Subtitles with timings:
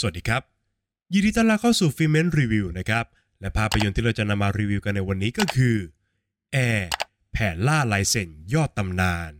[0.00, 0.42] สวัสดีครับ
[1.12, 3.04] ยินดีต้อนรับเข้าสู่ Filmment Review นะครับ
[3.40, 5.76] และภาพยนตร์ที่เราจะนำมารีวิวกันในวันนี้ก็คือ
[6.52, 6.90] แอร์
[7.32, 9.32] แผนล่าลายเซ็นยอดตำนาน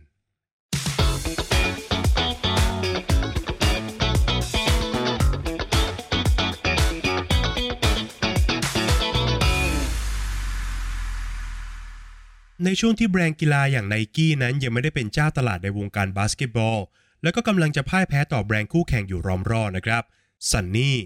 [12.63, 16.79] ในช่วงที่แบรนด์กีฬาอย่างไนกี้นั้นยังไม่ได้เป็นเจ้าตลาดในวงการบาสเกตบอล
[17.23, 20.03] แล้วก็กำลังจะพ่ายแพ้ต่อแบรนด์คู่แข่งอยู่รอมรอนะครับ
[20.51, 20.97] ซันนี่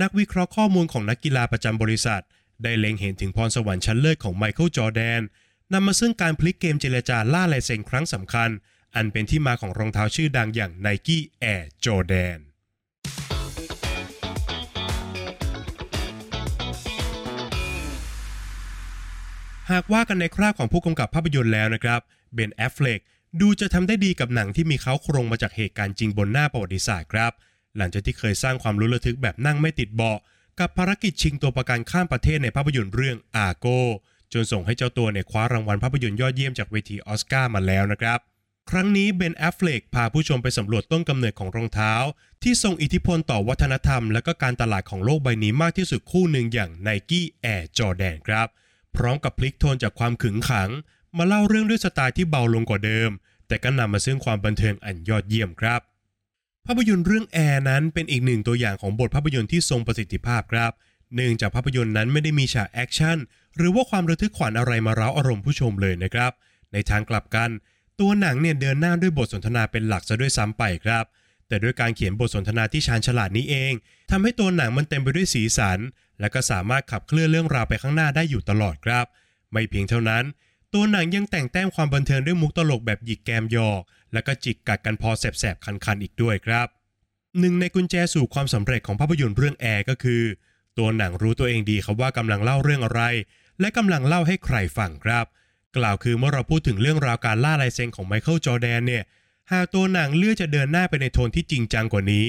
[0.00, 2.22] นักวิเคราะห์ข้อมูลของนักกีฬาประจำบริษัท
[2.62, 5.20] ได้เล็งเห็นถึงพรสวรรค์ชั้นเลิศของไมเคิลจอแดน
[5.72, 8.50] นำมาซึ่งการพลิกเกมเจรจาล่าลายเซ็นครั้งสำคัญ
[8.94, 11.18] อันเป็นที่มาของรองเท้าชื่อดังอย่าง Nike
[11.52, 12.38] Air Jordan
[19.70, 22.00] หากว่ากันในคราบของผู้กำกับภาพยนตร์แล้วนะครับ
[22.34, 23.00] Ben Affleck
[23.40, 27.32] ดูจะทำได้ดีกับหนังที่มีเค้าโครงมาจากเหตุการณ์จริงบนหน้าประวัติศาสตร์ครับ
[27.76, 30.18] หลังจากที่เคยสร้างความลุ้นระทึกแบบนั่งไม่ติดเบาะ
[30.60, 33.66] กับภารกิจชิงตัวประกันข้ามประเทศในภาพยนตร์เรื่อง Argo
[34.32, 38.18] จนส่งให้เจ้าตัวเนี่ยคว้ารางวัลภาพยนตร์ยอดเยี่ยมจากเวทีออสการ์มาแล้วนะครับ
[38.70, 41.94] ครั้งนี้ Ben Affleck พาผู้ชมไปสำรวจต้นกำเนิดของรองเท้า
[42.42, 48.48] ที่ทรงอิทธิพลต่อวัฒนธรรม และก็การตลาดของโลกใบนี้มากที่สุดคู่หนึ่งอย่าง Nike Air Jordan ครับ
[48.96, 50.70] พร้อมกับพลิกโทนจากความขึงขัง
[51.16, 53.10] มาเล่าเรื่องด้วยสไตล์ที่เบาลงกว่าเดิม
[53.48, 55.80] แต่ก็นำมาซึ่งความบันเทิงอันยอดเยี่ยมครับ
[56.72, 60.72] ภาพยนตร์เรื่องแอร์นั้นเป็นอีกหนึ่งตัวอย่างของบทภาพยนตร์ที่ทรงประสิทธิภาพครับ
[61.14, 63.18] เนื่องจากภาพยนตร์นั้นไม่ได้มีฉากแอคชั่น
[63.56, 66.32] หรือว่าความระทึกขวัญอะไรมาเร้าอารมณ์ผู้ชมเลยนะครับ
[66.72, 67.50] ในทางกลับกัน
[68.00, 71.04] ตัวหนังเนี่ยเดินหน้าด้วยบทสนทนาเป็นหลักซะด้วยซ้ำไปครับ
[71.48, 73.72] แต่ด้วยการเขียนบทสนทนาที่ชาญฉลาดนี้เอง
[74.10, 75.78] ทำให้ตัวหนังมันเต็มไปด้วยสีสัน
[76.20, 79.06] และก็สามารถขับเคลื่อนเรื่องราวไปข้างหน้าได้อยู่ตลอดครับ
[79.52, 80.24] ไม่เพียงเท่านั้น
[80.74, 83.82] ตัวหนังยังแต่งแต้มความบันเทิงด้วยมุกตลกแบบหยิกแกมหยอก
[84.12, 86.66] และก็จิกกัดกันพอแสบๆ คันๆ อีกด้วยครับ
[87.38, 90.22] หนึ่งในกุญแจสู่ความสำเร็จของภาพยนตร์เรื่องแอร์ก็คือ
[90.78, 93.02] ตัวหนังรู้ตัวเองดีครับว่ากำลังเล่าเรื่องอะไร
[93.60, 95.26] และกำลังเล่าให้ใครฟังครับ
[95.76, 99.04] กล่าวคือเมื่อเราพูดถึงเรื่องราวการล่าลายเซ็นของไมเคิลจอแดนเนี่ย
[99.52, 102.28] หากตัวหนังเลือกจะเดินหน้าไปในโทนที่จริงจังกว่านี้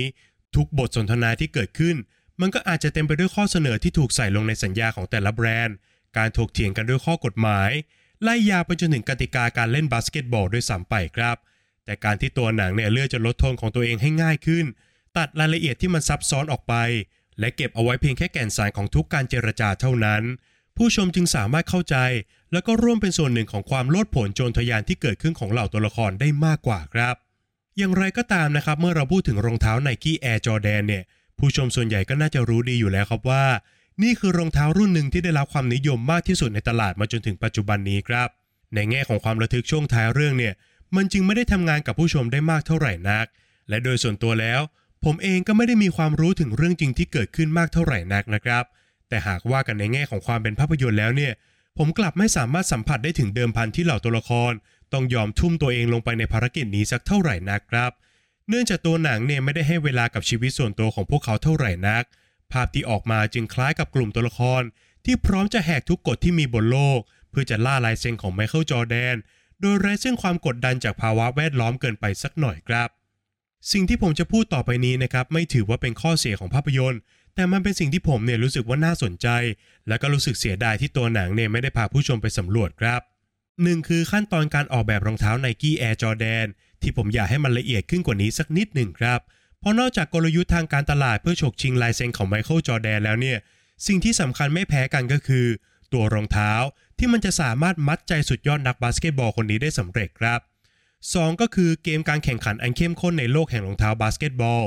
[0.55, 1.95] ทุกบทสนทนาที่เกิดขึ้น
[2.41, 5.75] มันก็อาจจะเต็มไปด้วยข้อเสนอที่ถูกใส่ลงในสัญญาของแต่ละแบรนด์
[6.17, 7.69] การถกเถียงกันด้วยข้อกฎหมาย
[8.23, 11.37] ไล่ยาวไปจนถึงกติกาการเล่นบาสเกตบอลด้วยซ้ำไปครับ
[11.85, 14.65] แต่การที่ตัวหนังเนี่ยเลือกจะลดโทนของตัวเองให้ง่ายขึ้น
[15.17, 16.73] ตัดรายละเอียดที่มันซับซ้อนออกไป
[17.39, 20.23] และเก็บเอาไว้เพียงแค่แก่นสารของทุกการเจรจาเท่านั้น
[20.77, 21.95] ผู้ชมจึงสามารถเข้าใจ
[22.51, 27.15] แล้วก็ร่วมเป็นส่วนหนึ่งของความโลดโผนโจรทยานที่เกิดขึ้นของเหล่าตัวละครได้มากกว่าครับ
[27.77, 31.03] อย่างไรก็ตามนะครับเมื่อเราพูดถึงรองเท้า Nike Air Jordan เนี่ย
[31.37, 33.43] ผู้ชมส่วนใหญ่ก็น่าจะรู้ดีอยู่แล้วครับว่า
[34.03, 38.29] นี่คือรองเท้ารุ่นหนึ่งที่ได้รับความนิยมมากที่สุดในตลาดมาจนถึงปัจจุบันนี้ครับ
[38.75, 40.53] ในแง่ของความระทึกช่วงท้ายเรื่องเนี่ย
[40.95, 43.25] มันจึงไม่ได้ทำงานกับผู้ชมได้มากเท่าไหร่นัก
[43.69, 44.61] และโดยส่วนตัวแล้ว
[45.05, 48.63] ผมเองก็ไม่ได้มีความรู้ถึงเรื่องจริงที่เกิดขึ้นมากเท่าไหร่นักนะครับ
[49.09, 51.33] แต่หากว่ากันในแง่ของความเป็นภาพยนตร์แล้วเนี่ย
[51.77, 54.51] ผมกลับไม่สามารถสัมผัสได้ถึงเดิมพันที่เหล่าตัวละคร
[54.93, 57.91] ต้องยอมทุ่มตัวเองลงไปในภารกิจนี้สักเท่าไหร่นักครับ
[58.49, 62.03] เนื่องจากตัวหนังเนี่ยไม่ได้ให้เวลากับชีวิตส่วนตัวของพวกเขาเท่าไหร่นัก
[62.53, 64.61] ภาพที่ออกมาจึงคล้ายกับกลุ่มตัวละคร
[65.05, 69.15] ที่พร้อมจะแหกทุกกฎที่มีบนโลก เพื่อจะล่าลายเซ็นของไมเคิลจอแดน
[69.61, 72.89] โดยไร้ซึ่งความกดดันจากภาวะแวดล้อมเกินไปสักหน่อยครับ
[73.71, 76.99] สิ่งที่ผมจะพูดต่อไปนี้นะครับไม่ถือว่าเป็นข้อเสียของภาพยนตร์
[77.35, 79.27] แต่มันเป็นสิ่งที่ผมเนี่ยรู้สึกว่าน่าสนใจ
[79.87, 83.01] และก็รู้สึกเสียดายที่ตัวหนังเนี่ยไม่ได้พาผู้ชมไปสำรวจครับ
[83.63, 86.47] หนึ่งคือขั้นตอนการออกแบบรองเท้า Nike Air Jordan
[86.81, 93.37] ที่ผมอยากให้มันละเอียดขึ้นกว่านี้สักนิดหนึ่งครับเพราะนอกจากกลยุทธ์ทางการตลาดเพื่อฉกชิงลายเซ็นของ Michael Jordan แล้วเนี่ย
[93.87, 95.45] สิ่งที่สำคัญไม่แพ้กันก็คือ
[95.93, 96.51] ตัวรองเท้า
[96.97, 100.39] ที่มันจะสามารถมัดใจสุดยอดนักบาสเกตบอลคนนี้ได้สำเร็จครับ
[100.91, 104.63] 2 ก็คือเกมการแข่งขันอันเข้มข้นในโลกแห่งรองเท้าบาสเกตบอล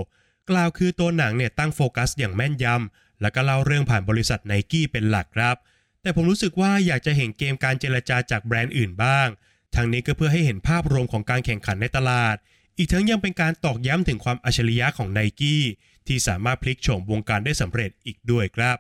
[0.51, 5.57] กล่าวคือตัวหนังเนี่ยตั้งโฟกัสอย่างแม่นยำแล้วก็เล่าเรื่องผ่านบริษัทไนกี้เป็นหลักครับ
[6.03, 9.29] แต่ผมรู้สึกว่าอยากจะเห็นเกมการเจรจาจากแบรนด์อื่นบ้าง
[9.75, 12.37] ทางนี้ก็เพื่อให้เห็นภาพรวมของการแข่งขันในตลาด
[12.79, 15.63] อีกทั้งยังเป็นการตอกย้ำถึงความอัจฉริยะของไนกี้
[16.07, 18.77] ที่สามารถพลิกโฉมวงการได้สำเร็จอีกด้วยครับ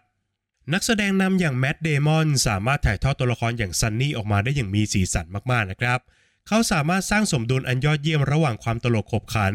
[0.73, 6.01] นักแสดงนำอย่างแมดเดมอนสามารถถ่ายทอดตัวละครอย่างซันนี่ออกมาได้อย่างมีสีสันมากๆนะครับ
[6.49, 9.55] เขาสามารถสร้างสมดุลอันยอดเยี่ยมระหว่างความตลกขบขัน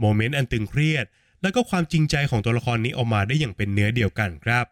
[0.00, 1.06] โมเมนต์อันตึงเครียด
[1.42, 4.66] และก็ความจริงใจของตัวละครนี้ออกมาได้อย่างเป็นเนื้อเดียวกันครับ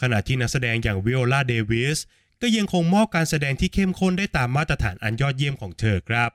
[0.00, 1.98] ขณะที่นักแสดงอย่างวิโอลาเดวิส
[2.42, 6.30] ก็ยังคงมอบการแสดงที่เข้มข้นได้ตามมาตรฐานอันยอดเยี่ยมของเธอครับ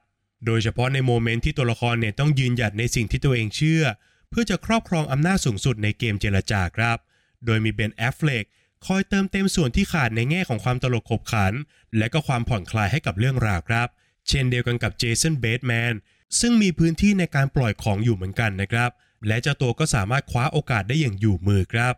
[0.45, 3.83] โดยเฉพาะในโมเมนต์ที่ตัวละครเนี่ยต้องยืนหยัดในสิ่งที่ตัวเองเชื่อ
[4.29, 6.97] เพื่อจะครอบครองอำนาจสูงสุดในเกมเจรจาครับ
[7.45, 8.43] โดยมีเบนแอฟเฟลก
[8.85, 11.53] คอยเติมเต็มส่วนที่ขาดในแง่ของความตลกขบขัน
[11.97, 13.87] และก็ความผ่อนคลายให้กับเรื่องราวครับ
[14.27, 15.93] เช่นเดียวกันกับเจสันเบตแมน
[16.39, 18.89] ซึ่งมีพื้นที่ในการปล่อยของอยู่เหมือนกันนะครับ
[19.27, 21.93] และเจ้าตัวก็สามารถคว้าโอกาสได้อย่างอยู่มือครับ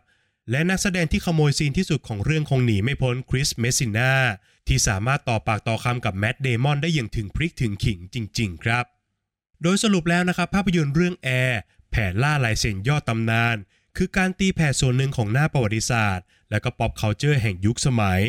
[0.50, 4.12] และนักแสดงที่ขโมยซีนที่สุดของเรื่องคงหนีไม่พ้นคริสเมสซิน่า
[4.68, 8.84] ที่สามารถต่อปากต่อคำกับแมตต์เดมอนได้อย่างถึงพริกถึงขิงจริง ๆ ครับ
[9.62, 13.56] โดยสรุปแล้วนะครับ ภาพยนตร์เรื่องแอร์แผนล่าลายเซ็นยอดตำนาน
[13.96, 18.22] คือการตีแผ่ส่วนหนึ่งของหน้าประวัติศาสตร์ และก็ pop culture แห่งยุคสมัย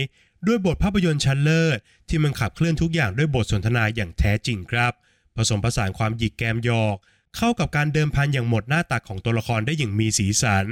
[0.47, 1.77] ด้วยบทภาพยนตร์ชั้นเลิศ
[2.09, 4.93] ที่มันขับเคลื่อนทุกอย่างด้วยบทสนทนาอย่างแท้จริงครับ
[5.35, 6.97] ผสมผสานความหยิกแกมหยอก
[7.37, 10.65] เข้ากับการเดิมพันอย่างหมดหน้าตักของตัวละครได้อย่างมีสีสัน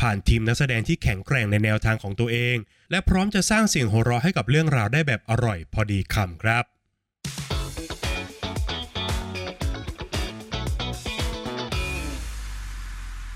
[0.00, 2.56] ผ่านทีมนักแสดงที่แข็งแกร่งในแนวทางของตัวเอง
[2.90, 6.64] และพร้อมจะสร้างเสียงหัวเราะให้กับเรื่องราวได้แบบอร่อยพอดีคำครับ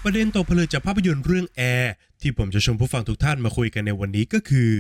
[0.02, 4.72] ประเด็นตกผลึกจากภาพยนตร์เรื่องแอร์ที่ผมจะชวนผู้ฟังทุกท่านมาคุยกันในวันนี้ก็คือ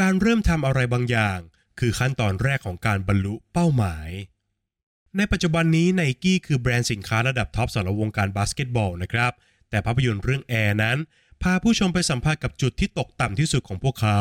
[0.00, 1.38] การเริ่มทำอะไรบางอย่าง
[1.78, 4.08] คือขั้นตอนแรกของการบรรลุเป้าหมาย
[5.16, 9.32] ในปัจจุบันนี้ไนกี้คือแบรนด์สินค้าระดับท็อปสำหรับวงการบาสเกตบอลนะครับ
[9.74, 10.98] แต่ภาพยนตร์เรื่องแอร์นั้น
[11.42, 14.20] พาผู้ชมไปสัมผัสกับจุดที่ตกต่ำที่สุดของพวกเขา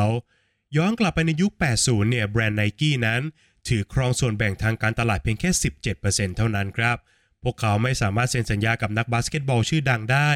[0.77, 3.21] ย้อนกลับไปในยุค 80 เนี่ยแบรนด์ไนกี้นั้น
[3.67, 5.49] ถือครองส่วนแบ่งทางการตลาดเพียงแค่
[5.93, 6.97] 17%เท่านั้นครับ
[7.43, 10.29] พวกเขาไม่สามารถเซ็นสัญญากับนักบาสเกตบอลชื่อดังได้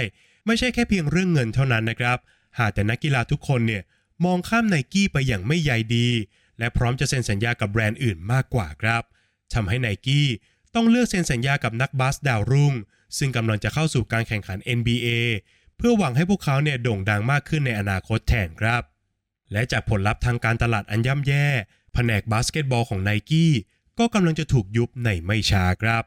[0.45, 2.17] ไม่ใช่แค่เพียงเรื่องเงินเท่านั้นนะครับ
[2.59, 3.83] หากแต่นักกีฬาทุกคนเนี่ย
[4.25, 6.07] มองข้ามไนกี้ไปอย่างไม่ใยดี
[6.59, 9.03] และพร้อมจะเซ็นสัญญากับแบรนด์อื่นมากกว่าครับ
[9.53, 10.27] ทำให้ไนกี้
[10.75, 12.73] ต้องเลือกเซ็นสัญญากับนักบาสดาวรุ่ง
[13.17, 15.07] ซึ่งกำลังจะเข้าสู่การแข่งขัน NBA
[15.77, 18.83] เพื่อหวังให้พวกเขาเนี่ยโด่งดังมากขึ้นในอนาคตแทนครับ
[19.51, 21.47] และจากผลลัพธ์ทางการตลาดอันย่ำแย่
[21.93, 23.51] แผนกบาสเกตบอลของไนกี้
[23.99, 26.03] ก็กำลังจะถูกยุบในไม่ช้าครับ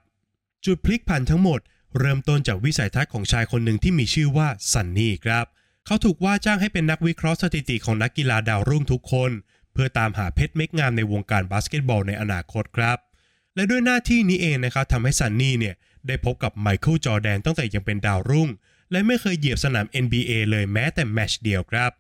[0.66, 1.60] จุดพลิกผันทั้งหมด
[1.98, 5.46] เริ่มต้นจากวิสัยทัศน์ของชายคนหนึ่งที่มีชื่อว่าซันนี่ครับ
[5.86, 9.30] เขาถูกว่าจ้างให้เป็นนักวิเคราะห์สถิติของนักกีฬาดาวรุ่งทุกคน
[9.72, 12.98] เพื่อตามหาเพชรเม็ดงามในวงการบาสเกตบอลในอนาคตครับ
[13.60, 15.74] และด้วยหน้าที่นี้เองนะครับทำให้ซันนี่เนี่ย
[16.06, 18.48] ได้พบกับไมเคิลจอร์แดนตั้งแต่ยังเป็นดาวรุ่ง
[18.90, 21.90] และไม่เคยเหยียบสนาม NBA เลยแม้แต่แมตช์เดียวครับ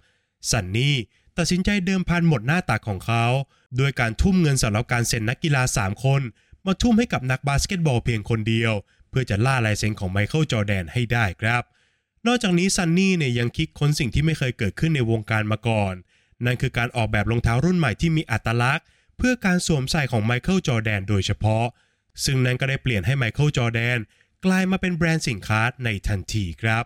[0.50, 0.96] ซันนี่
[1.38, 3.24] ตัดสินใจเดิมพันหมดหน้าตักของเขา
[3.76, 6.22] โดยการทุ่มเงินสำหรับการเซ็นนักกีฬา 3 คน
[6.66, 8.72] มาทุ่มให้กับนักบาสเกตบอลเพียงคนเดียว
[9.10, 11.62] เพื่อจะล่าลายเซ็นของไมเคิลจอร์แดนให้ได้ครับ
[12.26, 15.94] นอกจากนี้ซันนี่เนี่ยยังคิดค้นสิ่งที่ไม่เคยเกิดขึ้นในวงการมาก่อน
[16.44, 18.86] นั่นคือการออกแบบรองเท้ารุ่นใหม่ที่มีอัตลักษณ์
[19.22, 21.64] เพื่อการสวมใส่ของไมเคิลจอร์แดนโดยเฉพาะ
[22.24, 23.98] ซึ่งนั่นก็ได้เปลี่ยนให้ไมเคิลจอร์แดน
[24.44, 26.84] กลายมาเป็นแบรนด์สินค้าในทันทีครับ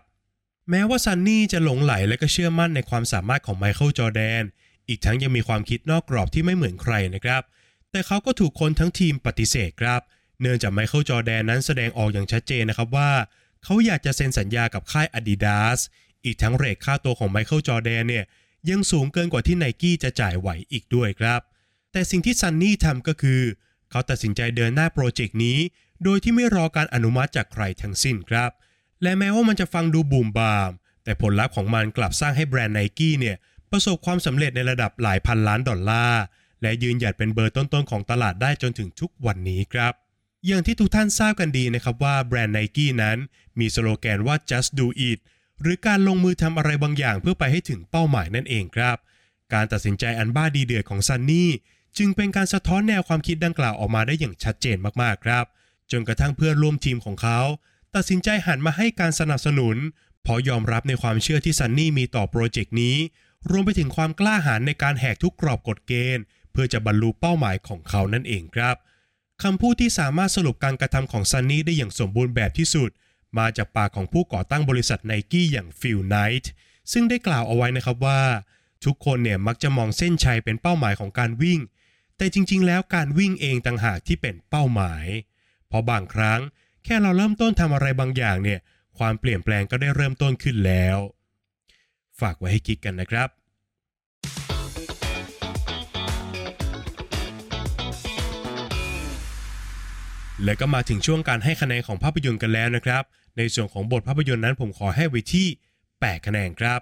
[0.69, 4.43] แม้ว่าซันนี่จะหลงใหลและก็เชื่อมั่นในความสามารถของไมเคิลจอร์แดน
[4.87, 7.41] อีกทั้งยังมีความคิดนอกกรอบที่ไม่เหมือนใครนะครับ
[7.91, 10.01] แต่เขาก็ถูกคนทั้งทีมปฏิเสธครับ
[10.41, 13.11] เนื่องจากไมเคิลจอร์แดนนั้นแสดงออกอย่างชัดเจนนะครับว่า
[13.63, 15.79] เขาอยากจะเซ็นสัญญากับค่าย Adidas
[16.25, 18.25] อีกทั้งเรตค่าตัวของไมเคิลจอร์แดนเนี่ย
[18.69, 21.41] ยังสูงเกินกว่าที่ไนกี้จะจ่ายไหวอีกด้วยครับ
[21.95, 23.41] แต่สิ่งที่ซันนี่ทำก็คือ
[23.91, 25.57] เขาตัดสินใจเดินหน้าโปรเจกต์นี้
[26.03, 28.51] โดยที่ไม่รอการอนุมัติจากใครทั้งสิ้นครับ
[29.03, 30.71] และแม้ว่ามันจะฟังดูบุ่มบ่าม
[31.03, 33.35] แต่ผลลัพธ์ของมันกลับสร้างให้แบรนด์ไนกี้เนี่ย
[33.71, 36.21] ประสบความสำเร็จในระดับหลายพันล้านดอลลาร์
[36.61, 39.93] และยืนหยัดเป็นเบอร์ต้นๆของตลาดได้จนถึงทุกวันนี้ครับ
[40.45, 43.17] อย่างที่ทุกท่านทราบกันดีนะครับว่าแบรนด์ไนกี้นั้น
[43.59, 45.19] มีสโลแกนว่า just do it
[45.61, 48.97] หรือการลงมือทำอะไรบางอย่างเพื่อไปให้ถึงเป้าหมายนั่นเองครับ
[49.53, 51.49] การตัดสินใจอันบ้าดีเดือดของซันนี่
[51.97, 55.45] จึงเป็นการสะท้อนแนวความคิดดังกล่าวออกมาได้อย่างชัดเจนมากๆครับ
[55.91, 57.39] จนกระทั่งเพื่อนร่วมทีมของเขา
[57.95, 59.77] ตัดสินใจหันมาให้การสนับสนุน
[60.23, 62.95] เพราะยอมรับในความเชื่อที่ซันนี่มีต่อโปรเจกต์นี้
[63.49, 68.75] รวมไปถึงความกล้าหาญในการแหกทุกกรอบกฎเกณฑ์ เพื่อจะบรรลุเป้าหมายของเขานั่นเองครับ
[69.43, 72.89] คำพูดที่สามารถสรุปการกระทำของซันนี่ได้อย่างสมบูรณ์แบบที่สุด
[73.37, 76.51] มาจากปากของผู้ก่อตั้งบริษัทไนกี้อย่างฟิลไนท์
[76.91, 78.21] ซึ่งได้กล่าวเอาไว้นะครับว่า
[78.85, 81.59] ทุกคนเนี่ยมักจะมองเส้นชัยเป็นเป้าหมายของการวิ่ง
[82.17, 85.05] แต่จริงๆ แล้วการวิ่งเองต่างหากที่เป็นเป้าหมาย
[85.67, 86.39] เพราะบางครั้ง
[86.83, 88.59] แค่เราเริ่มต้นทำอะไรบางอย่างเนี่ย
[88.97, 90.97] ความเปลี่ยนแปลงก็ได้เริ่มต้นขึ้นแล้ว
[92.19, 93.29] ฝากไว้ให้คิดกันนะครับ
[100.43, 103.03] และก็มาถึงช่วงการให้คะแนนของภาพยนตร์กันแล้วนะครับ
[103.37, 105.47] ในส่วนของบทภาพยนตร์นั้นผมขอให้ไว้ที่
[105.87, 106.79] 8 คะแนนครับ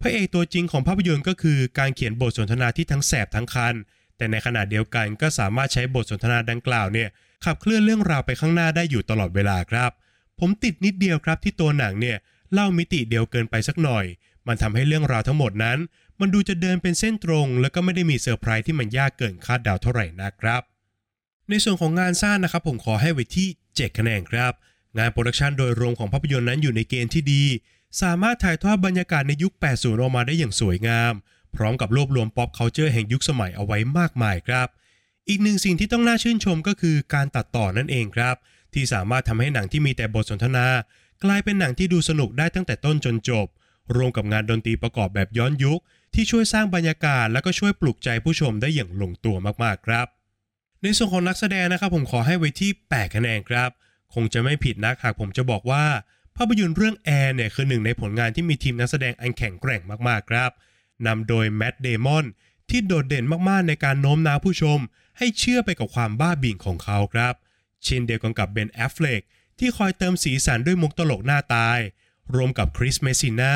[0.00, 3.74] พระเอกตัวจริงของภาพยนตร์ก็คือการเขียนบทสนทนาที่ทั้งแสบทั้งคัน
[4.16, 7.08] แต่ในขณะเดียวกันก็สามารถใช้บทสนทนาดังกล่าวเนี่ย
[7.44, 9.90] ขับเคลื่อนเรื่องราวไปข้างหน้าได้อยู่ตลอดเวลาครับ
[10.40, 12.16] ผมติดนิดเดียวครับที่ตัวหนังเนี่ย
[12.52, 14.04] เล่ามิติเดียวเกินไปสักหน่อย
[14.46, 15.78] มันทำให้เรื่องราวทั้งหมดนั้น
[16.20, 20.62] มันดูจะเดินเป็นเส้นตรง แล้วก็ไม่ได้มีเซอร์ไพรส์ที่มันยากเกินคาดเดาเท่าไหร่นะครับ
[21.48, 24.52] ในส่วนของงานสร้างนะครับ ผมขอให้ไว้ที่ 7 คะแนนครับ
[24.98, 27.44] งานโปรดักชันโดยรวมของภาพยนตร์นั้นอยู่ในเกณฑ์ที่ดี
[28.02, 31.12] สามารถถ่ายทอดบรรยากาศในยุค 80 ออกมาได้อย่างสวยงาม
[31.56, 34.68] พร้อมกับรวบรวม pop culture แห่งยุคสมัยเอาไว้มากมายครับ
[35.28, 38.36] อีกหนึ่งสิ่งที่ต้องน่าชื่นชมก็คือการตัดต่อนั่นเองครับ
[38.74, 40.66] ที่สามารถทำให้หนังที่มีแต่บทสนทนา
[41.24, 43.46] กลายเป็นหนังที่ดูสนุกได้ตั้งแต่ต้นจนจบ
[43.96, 45.80] รวมกับงานดนตรีประกอบแบบย้อนยุค
[46.14, 50.06] ที่ช่วยสร้างบรรยากาศ และก็ช่วยปลุกใจผู้ชมได้อย่างลงตัวมากๆครับ
[50.82, 53.70] ในส่วนของนักแสดงนะครับผมขอให้ไว้ที่8คะแนนครับ
[54.14, 55.84] คงจะไม่ผิดนักหากผมจะบอกว่า
[56.36, 60.50] ภาพยนตร์เรื่องแอร์เนี่ยคือหนึ่งในผลงานที่มีทีมนักแสดงอันแข็งแกร่งมากๆครับ
[61.06, 62.24] นำโดยแมตต์เดมอน
[62.70, 64.78] ที่โดดเด่นมากๆในการโน้มน้าวผู้ชม
[65.18, 67.34] ให้เชื่อไปกับความบ้าบิ่นของเขาครับ
[67.84, 69.20] เช่นเดียวกันกับเบนแอฟเฟลก
[69.58, 71.78] ที่คอยเติมสีสันด้วยมุกตลกหน้าตาย
[72.34, 73.54] รวมกับคริสเมสซิน่า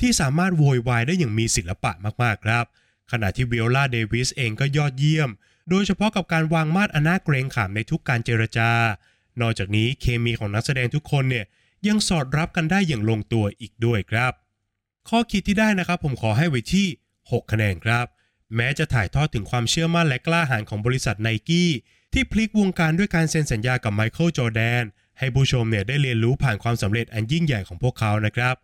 [0.00, 2.64] ที่สามารถโวยวายได้อย่างมีศิลปะมากๆครับ
[3.12, 5.30] ขณะที่วิโอลาเดวิสเองก็ยอดเยี่ยม
[5.70, 8.70] โดยเฉพาะกับการวางมาดอนาเกรงขามในทุกการเจรจา
[9.40, 11.46] นอกจากนี้เคมีของนักแสดงทุกคนเนี่ย
[11.88, 14.32] ยังสอดรับกันได้อย่างลงตัวอีกด้วยครับ
[15.08, 16.86] ข้อคิดที่ได้นะครับ ผมขอให้ไว้ที่
[17.20, 18.06] 6 คะแนนครับ
[18.56, 21.70] แม้จะถ่ายทอดถึงความเชื่อมั่นและกล้าหาญของบริษัทไนกี้
[22.12, 24.82] ที่พลิกวงการด้วยการเซ็นสัญญากับไมเคิลจอแดน
[25.18, 28.54] ให้ผู้ชมเนี่ยได้เรียนรู้ผ่านความสำเร็จอันยิ่งใหญ่ของพวกเขานะครับ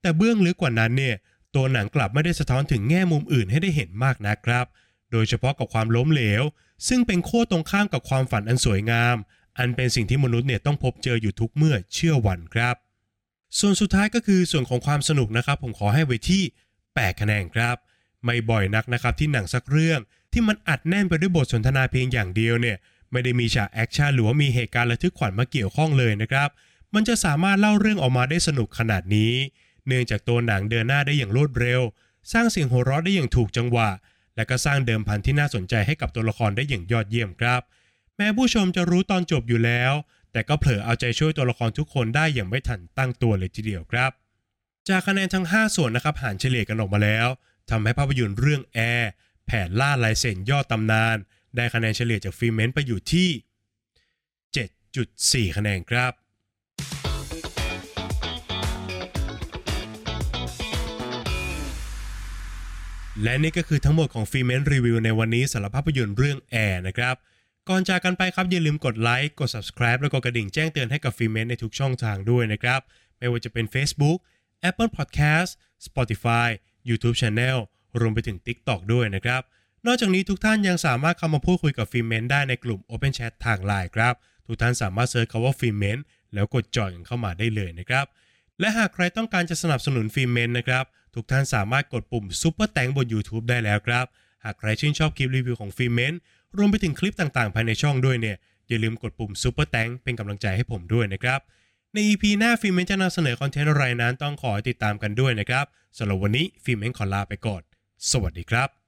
[0.00, 1.16] แต่เบื้องลึกกว่านั้นเนี่ย
[1.54, 4.66] ตัวหนังกลับไม่ได้สะท้อนถึงแง่มุมอื่นให้ได้เห็นมากนะครับ
[5.12, 6.42] โดยเฉพาะกับความล้มเหลว
[6.88, 9.16] ซึ่งเป็นโค้ตรงข้ามกับความฝันอันสวยงาม
[9.58, 12.76] อันเป็นสิ่งที่มนุษย์เนี่ยต้องพบเจออยู่ทุกเมื่อเชื่อวันครับ
[13.58, 16.42] ส่วนสุดท้ายก็คือส่วนของความสนุกนะครับ ผมขอให้ไว้ที่
[16.82, 17.76] 8คะแนนครับ
[18.24, 20.00] ไม่บ่อยนักนะครับที่หนังสักเรื่อง
[20.32, 22.76] ที่มันอัดแน่นไปด้วยบทสนทนาเพียงอย่างเดียวเนี่ย
[23.12, 26.48] ไม่ได้มีฉากแอคชั่นหรือว่ามีเหตุการณ์ระทึกขวัญมาเกี่ยวข้องเลยนะครับ
[26.94, 29.32] มันจะสามารถเล่าเรื่องออกมาได้สนุกขนาดนี้
[29.86, 31.80] เนื่องจากตัวหนังเดินหน้าได้อย่างรวดเร็ว
[32.32, 33.88] สร้างเสียงหัวเราะได้อย่างถูกจังหวะ
[34.36, 37.60] และก็สร้างเดิมพันที่น่าสนใจให้กับตัวละครได้อย่างยอดเยี่ยมครับ
[38.16, 39.92] แม้ผู้ชมจะรู้ตอนจบอยู่แล้ว
[40.32, 44.10] แต่ก็เผลอเอาใจช่วยตัวละครทุกคนได้อย่างไม่ทันตั้งตัวเลยทีเดียวครับ
[44.88, 47.28] จากคะแนนทั้ง 5 ส่วนนะครับหารเฉลี่ยกันออกมาแล้ว
[47.70, 49.10] ทำให้ภาพยนตร์เรื่องแอร์
[49.46, 51.16] แผนล่าลายเซ็นยอดตำนาน
[51.56, 53.28] ได้คะแนนเฉลี่ยจากฟิเมนต์ไปอยู่ที่
[55.48, 56.12] 7.4 คะแนนครับ
[63.22, 67.16] และนี่ก็คือทั้งหมดของฟีเมนรีวิวในวันนี้สำหรับภาพยนตร์เรื่องแอร์นะครับ
[67.68, 72.80] ก่อนจากกันไปครับอย่าลืมกดไลค์ กด subscribe แล้วก็กระดิ่งแจ้งเตือนให้กับฟีเมนในทุกช่องทางด้วยนะครับ
[73.18, 74.18] ไม่ว่าจะเป็น Facebook
[74.68, 75.50] Apple Podcast
[75.86, 76.48] Spotify
[76.88, 77.56] YouTube Channel
[78.00, 79.42] รวมไปถึง TikTok ด้วยนะครับ
[79.86, 84.14] นอกจากนี้ทุกท่านยังสามารถเข้ามาพูดคุยกับฟีเมนได้ในกลุ่ม Open Chat ทางไลน์ครับ
[84.46, 85.98] ทุกท่านสามารถ search คำว่า Filmment
[86.34, 88.06] แล้วกด join กันเข้ามาได้เลยนะครับ
[88.60, 94.06] และหากใครต้องการจะสนับสนุน Filmment นะครับ ทุกท่านสามารถกดปุ่ม Super Thanks บน YouTube ได้แล้วครับ
[94.44, 96.14] หากใครชื่นชอบคลิปรีวิวของ Filmment
[96.56, 98.36] รวมไปถึงคลิปต่างๆ ภายในช่องด้วยเนี่ย
[98.68, 101.40] อย่าลืมกดปุ่ม Super Thanks เป็นกำลังใจให้ผมด้วยนะครับ
[101.92, 105.64] ใน EP หน้า Filmment จะนำเสนอ content อะไรนั้นต้องขอติดตามกันด้วยนะครับ
[105.98, 107.62] สำหรับวันนี้ Filmment ขอลาไปก่อน
[108.10, 108.81] สวัสดีครับ